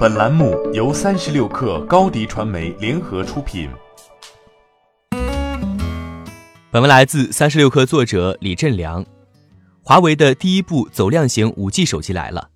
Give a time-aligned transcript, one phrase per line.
[0.00, 3.68] 本栏目由三十六氪高低传媒联合出品。
[6.70, 9.04] 本文来自三十六氪作者李振良。
[9.82, 12.48] 华为的第一部走量型五 G 手机来了。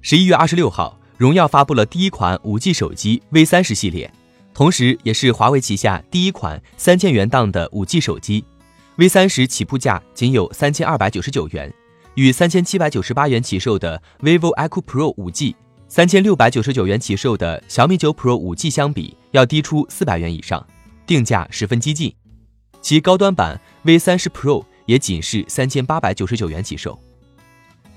[0.00, 4.10] 十一月二十六号，荣耀发布了第一款五 G 手机 V 三十系列，
[4.54, 8.42] 同时也是华为旗下第一款三千元档的五 G 手机。
[8.96, 11.70] V 三十起步价仅有三千二百九十九元。
[12.14, 15.54] 与三千七百九十八元起售的 vivo iQOO Pro 5G、
[15.94, 20.66] 三千六百九十九元起售的小米九 Pro 5G 相比，要低出四百元以上，
[21.04, 22.10] 定价十分激进。
[22.80, 26.98] 其高端版 V 三十 Pro 也仅是三千八百九十九元起售。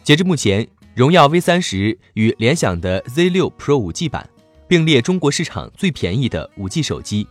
[0.03, 4.29] 截至目前，荣耀 V 三十与联想的 Z 六 Pro 5G 版
[4.67, 7.25] 并列中国市场最便宜的 5G 手机。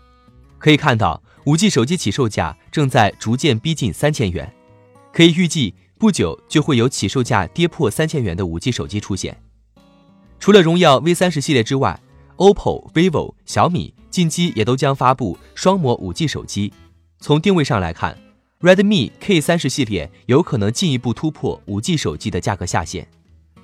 [0.56, 4.50] 可以看到，5G 手机起售价正在逐渐逼近三千元，
[5.12, 5.74] 可以预计。
[5.98, 9.38] 不久就会有起售价跌破三千元的五 G 手机出现。
[10.44, 11.98] 除了荣耀 V 三十系列之外
[12.36, 16.70] ，OPPO、vivo、小米近期也都将发布双模五 G 手机。
[17.18, 18.14] 从定位上来看
[18.60, 23.08] ，Redmi K 三十系列有可能进一步突破五 G 手机的价格下限。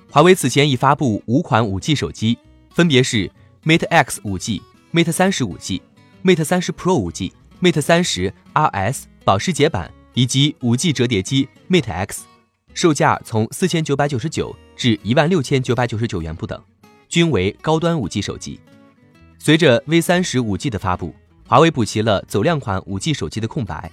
[0.09, 2.39] 华为此前已发布五款五 G 手机，
[2.71, 3.29] 分别是
[3.63, 5.83] Mate X 五 G、Mate 三十五 G、
[6.23, 9.91] Mate 三十 Pro 五 G、Mate 三十 RS 保时捷版。
[10.15, 12.23] 以及五 G 折叠机 Mate X，
[12.73, 16.59] 售价从四千九百九十九至一万六千九百九十九元不等，
[17.11, 18.57] 均为高端五 G 手机。
[19.37, 21.13] 随着 V 三十五 G 的发布，
[21.45, 23.91] 华为补齐了走量款五 G 手机的空白。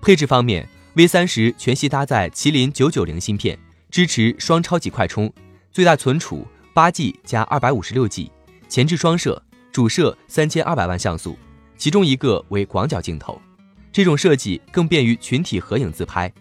[0.00, 3.58] 配置方面，V 三十全系搭载麒麟九九零芯片，
[3.90, 5.30] 支持双超级快充，
[5.72, 8.30] 最大存储八 G 加二百五十六 G，
[8.68, 9.42] 前置双摄，
[9.72, 11.36] 主摄三千二百万像素，
[11.76, 13.42] 其中一个为广角镜头。
[13.90, 16.32] 这种设计更便于群体合影自拍，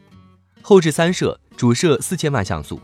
[0.61, 2.79] 后置三摄，主摄四千万像素，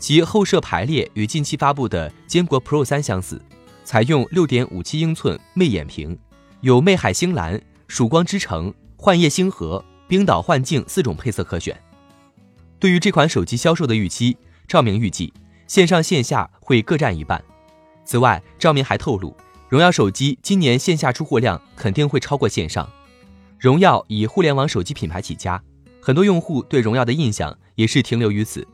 [0.00, 3.40] 其后摄排列与近期发布的坚果 Pro 三相似，
[3.84, 6.18] 采用六点五七英寸魅眼屏，
[6.62, 11.78] 有魅海星蓝、曙光之城、幻夜星河、冰岛幻境四种配色可选。
[12.78, 15.34] 对于这款手机销售的预期，赵明预计
[15.66, 17.44] 线上线下会各占一半。
[18.06, 19.36] 此外，赵明还透露，
[19.68, 22.88] 荣耀手机今年线下出货量肯定会超过线上。
[23.58, 25.62] 荣耀以互联网手机品牌起家，
[26.00, 28.66] 很多用户对荣耀的印象也是停留于此。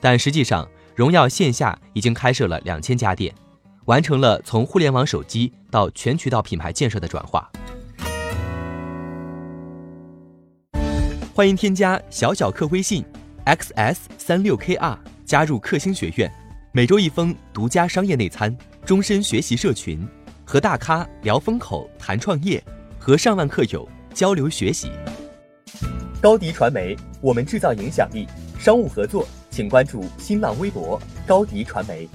[0.00, 3.34] 但实际上，荣耀线下已经开设了两千家店，
[3.84, 7.50] 完成了从互联网手机到全渠道品牌建设的转化。
[11.34, 13.04] 欢迎添加小小客微信
[13.46, 16.30] xs 三六 kr 加入克星学院，
[16.72, 20.06] 每周一封独家商业内参，终身学习社群，
[20.44, 22.62] 和大咖聊风口谈创业，
[22.98, 23.88] 和上万客友。
[24.12, 24.90] 交流学习，
[26.20, 28.26] 高迪传媒，我们制造影响力。
[28.58, 32.08] 商务合作，请关注新浪微博高迪传媒。